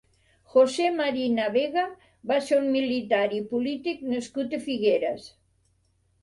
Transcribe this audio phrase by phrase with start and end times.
[0.51, 1.83] José Marina Vega
[2.31, 5.29] va ser un militar i polític nascut a Figueres.